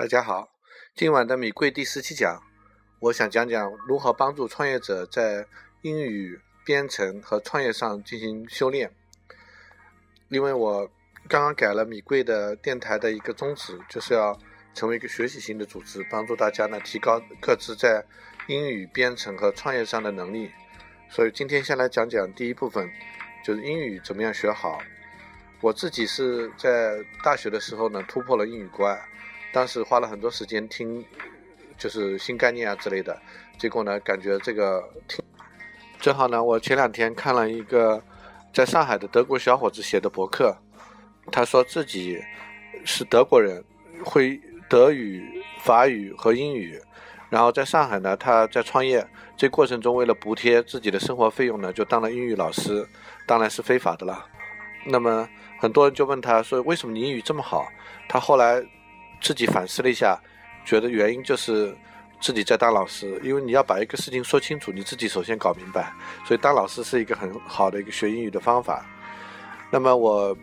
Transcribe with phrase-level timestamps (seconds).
[0.00, 0.48] 大家好，
[0.94, 2.42] 今晚的米贵第十期讲，
[3.00, 5.46] 我想讲讲如何帮助创业者在
[5.82, 8.90] 英语编程和创业上进行修炼。
[10.30, 10.90] 因为我
[11.28, 14.40] 刚刚改了米贵的电台的一个宗旨，就是要
[14.72, 18.02] 成为一个学习型的组织，帮助大家呢提高各自在
[18.46, 20.50] 英语编程和创业上的能力。
[21.10, 22.90] 所以今天先来讲讲第一部分，
[23.44, 24.80] 就是英语怎么样学好。
[25.60, 28.98] 我自己是在大学的时候呢突破了英语关。
[29.52, 31.04] 当时花了很多时间听，
[31.76, 33.20] 就是新概念啊之类的，
[33.58, 35.24] 结果呢，感觉这个听，
[35.98, 38.00] 正好呢，我前两天看了一个
[38.52, 40.56] 在上海的德国小伙子写的博客，
[41.32, 42.22] 他说自己
[42.84, 43.64] 是德国人，
[44.04, 46.80] 会德语、法语和英语，
[47.28, 49.04] 然后在上海呢，他在创业，
[49.36, 52.86] 这过程中为了补贴自己的生活费用呢，就当了英语老师，
[53.26, 54.26] 当然是非法的了。
[54.86, 55.28] 那么
[55.58, 57.66] 很多人就问他说，为什么你英语这么好？
[58.08, 58.64] 他后来。
[59.20, 60.18] 自己反思了一下，
[60.64, 61.76] 觉得原因就是
[62.20, 65.92] 自己在当老师，因为你要把一个事情说清楚，你自己首先搞明白，
[66.24, 68.84] 所以当老师是一个很好的一个学英语的方法。
[69.70, 70.36] 那么我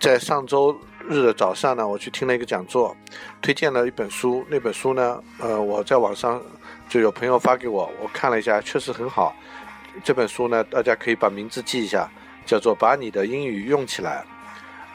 [0.00, 2.96] 在上周日的早上呢，我去听了一个讲座，
[3.40, 6.42] 推荐了一本书，那本书呢，呃，我在网上
[6.88, 9.34] 就有朋友发给我，我看了一下，确实很好。
[10.04, 12.08] 这本书呢，大家可以把名字记一下，
[12.46, 14.24] 叫做《把你的英语用起来》，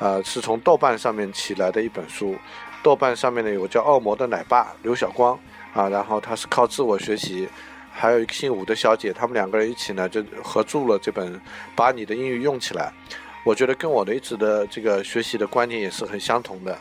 [0.04, 2.36] 呃，是从豆瓣上面起来的一本书。
[2.84, 5.40] 豆瓣上面呢有个叫“恶魔的奶爸”刘晓光
[5.74, 7.48] 啊，然后他是靠自我学习，
[7.92, 11.34] 还有一个姓武的小姐，他们两个人一起呢就合著了这本
[11.76, 12.92] 《把你的英语用起来》。
[13.46, 16.78] 我觉得跟我的一直的这个学习的观念也是很相同的，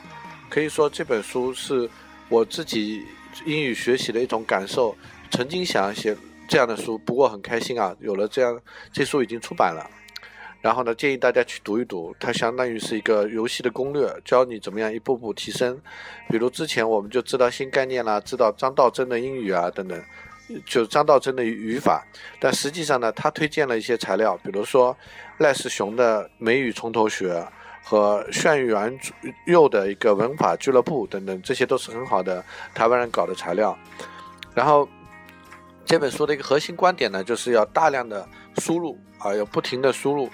[0.50, 1.88] 可以说这本书是
[2.28, 3.06] 我自己
[3.44, 4.94] 英语学习的一种感受。
[5.30, 8.60] 曾经想写这样的书，不过很开心啊，有了这样
[8.92, 9.88] 这书已经出版了。
[10.62, 15.76] 然后呢，建议大家去读一读，它相当于是一个游戏的攻略，教你怎么样一步步提升。
[16.30, 20.00] 比如之前我们就知道新概念啦，知道张道真的英语啊等等，
[20.64, 22.06] 就张道真的语法。
[22.38, 24.96] 但实际上呢，他推荐了一些材料，比如说
[25.38, 27.44] 赖世雄的美语从头学
[27.82, 28.96] 和炫元
[29.46, 32.40] 佑的一个文法俱乐部等等，这些都是很好的
[32.72, 33.76] 台湾人搞的材料。
[34.54, 34.88] 然后
[35.84, 38.24] 这本书的一个核心观点呢，就是要大量的
[38.58, 40.30] 输入啊，要不停的输入。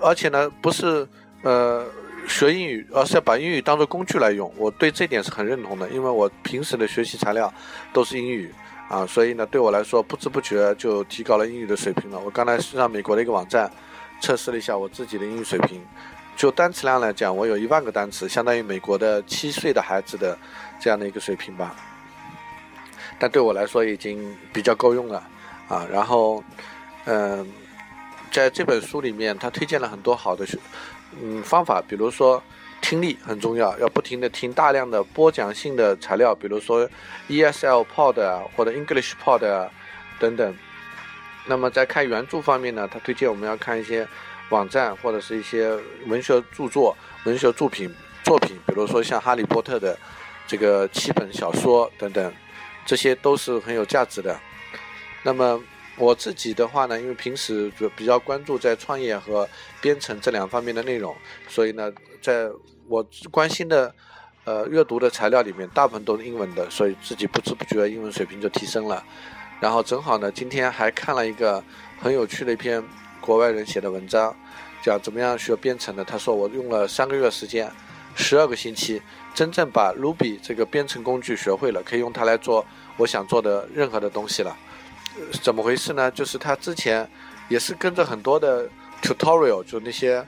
[0.00, 1.06] 而且呢，不是
[1.42, 1.84] 呃
[2.26, 4.52] 学英语，而是要把英语当做工具来用。
[4.56, 7.52] 我对这点是很认同的，因为我平时的学习材料
[7.92, 8.52] 都是英语
[8.88, 12.18] 啊，所以呢，对我来说不知不觉就提高了英语的水平了。
[12.18, 13.70] 我刚才上美国的一个网站
[14.20, 15.80] 测试了一下我自己的英语水平，
[16.36, 20.38] 就单词量来讲，我有一万个单词，相当于美国的七岁的孩子的
[20.80, 21.74] 这样的一个水平吧。
[23.18, 25.22] 但对我来说已经比较够用了
[25.68, 25.86] 啊。
[25.90, 26.42] 然后，
[27.04, 27.46] 嗯。
[28.30, 30.58] 在这本书里面，他推荐了很多好的学，
[31.20, 32.42] 嗯，方法，比如说
[32.80, 36.88] 听力很重要，要不停的听大量的播讲性的材料，比如说
[37.28, 39.68] ESL Pod 啊，或者 English Pod
[40.18, 40.56] 等等。
[41.46, 44.06] 那么在看原著方面呢，他推荐我们要看一些
[44.50, 49.98] 网站或者是一些文学著作、文学作品作品，比如说像《哈利波特》的
[50.46, 52.32] 这个七本小说等等，
[52.84, 54.38] 这些都是很有价值的。
[55.22, 55.60] 那么。
[55.98, 59.48] 我自己的话呢，因为平时就比较关注在创业和
[59.80, 61.14] 编程这两方面的内容，
[61.48, 61.92] 所以呢，
[62.22, 62.48] 在
[62.86, 63.92] 我关心的
[64.44, 69.04] 呃阅读的材料里面，大部分都是英文的，所以自己不知不觉英文水平就提升了。
[69.60, 71.62] 然后正好呢，今天还看了一个
[72.00, 72.82] 很有趣的一篇
[73.20, 74.34] 国外人写的文章，
[74.80, 76.04] 讲怎么样学编程的。
[76.04, 77.68] 他说我用了三个月时间，
[78.14, 79.02] 十二个星期，
[79.34, 82.64] 真正把 Ruby 这个编程工具学会了，可以用它来做
[82.96, 84.56] 我想做的任何的东西了。
[85.42, 86.10] 怎么回事呢？
[86.10, 87.08] 就是他之前
[87.48, 88.68] 也是跟着很多的
[89.02, 90.24] tutorial，就那些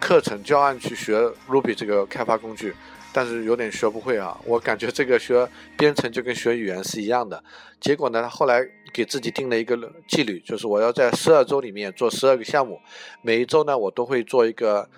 [0.00, 2.74] 课程教案去学 Ruby 这个开发工具，
[3.12, 4.38] 但是有点学不会啊。
[4.44, 7.42] 我感觉这个学编程就跟学语言是一样的。
[7.80, 9.76] 结果呢，他后来给自己定了一个
[10.06, 12.80] 纪律，就是我要在十二周里面做十二个项目，
[13.22, 14.88] 每一周呢我都会做一个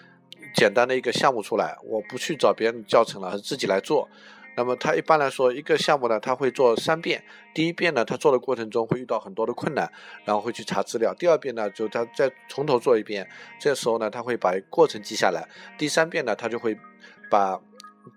[0.54, 4.08] 简单的一个项目出来，我不去找别人教程了，是自己来做。
[4.56, 7.24] 那么他一般来说，一个项目呢，他会做三遍。
[7.52, 9.90] 第一遍呢，他做的过程中会遇到很多的困难，
[10.24, 11.12] 然后会去查资料。
[11.14, 13.28] 第二遍呢，就他再从头做一遍，
[13.60, 15.48] 这时候呢，他会把过程记下来。
[15.76, 16.76] 第三遍呢，他就会
[17.30, 17.60] 把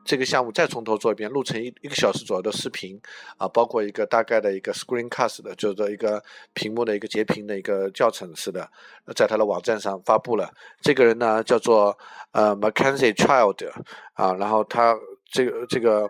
[0.04, 3.00] 这个项目再从头做一遍，录成一一个小时左右的视频，
[3.38, 6.24] 啊，包括一个大概的一个 screencast 的，就是一个
[6.54, 8.70] 屏幕的一个截屏的一个教程似的，
[9.16, 10.52] 在他的网站上发布了。
[10.82, 11.98] 这个人呢，叫做
[12.32, 13.72] 呃 Mackenzie Child，
[14.14, 14.96] 啊，然后他。
[15.32, 16.10] 这个这个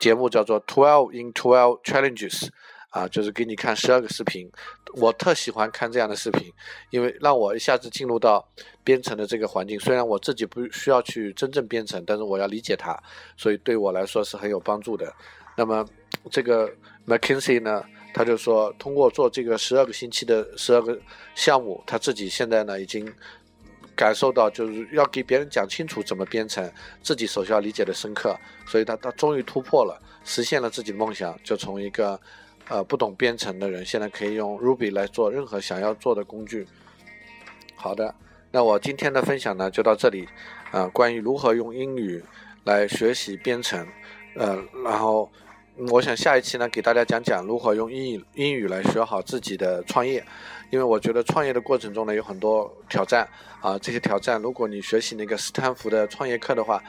[0.00, 2.48] 节目叫做 Twelve in Twelve Challenges，
[2.90, 4.50] 啊，就是给你看十二个视频，
[4.94, 6.52] 我特喜欢看这样的视频，
[6.90, 8.46] 因为让我一下子进入到
[8.84, 9.78] 编程的这个环境。
[9.80, 12.98] 虽然我自己不需要去真正编程，但是我要理解它，
[13.36, 15.12] 所以对我来说是很有帮助的。
[15.56, 15.86] 那么
[16.30, 16.70] 这个
[17.06, 17.84] McKinsey 呢，
[18.14, 20.98] 他就说通过做这个十二个星期的十二个
[21.34, 23.12] 项目，他自己现在呢已经
[23.96, 26.70] 感受到就是要给别人讲清楚怎么编程，
[27.02, 28.36] 自己首先要理解的深刻，
[28.66, 32.20] 所以他他终于突破了，实现了自己的梦想，就从一个。
[32.68, 36.66] 呃，不懂编程的人现在可以用 Ruby 来做任何想要做的工具。
[37.74, 38.14] 好的，
[38.52, 40.28] 那我今天的分享呢就到这里。
[40.70, 42.22] 呃，关于如何用英语
[42.64, 43.86] 来学习编程，
[44.36, 45.30] 呃，然后
[45.90, 50.24] 我想下一期呢给大家讲讲如何用英语英语来学好自己的创业，
[50.70, 53.28] 因为我觉得创业的过程中呢有很多挑战
[53.60, 56.82] 啊，这些挑战如果你学习那个斯坦福的创业课的话。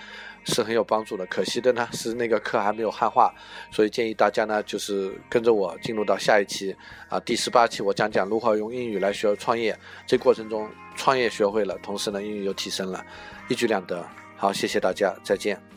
[0.45, 3.33] 是很有帮助的，可惜的呢是那个课还没有汉化，
[3.71, 6.75] 所以建议大家呢就是跟着我进入到下一期
[7.07, 9.73] 啊第十八期，我讲讲如何用英语来学创业，
[10.05, 13.01] 这过程中创业学会了，同时呢英语又提升了，
[13.47, 14.05] 一举两得。
[14.35, 15.72] 好，谢谢大家，再见。